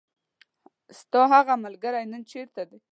[0.99, 2.77] ستاهغه ملګری نن چیرته ده.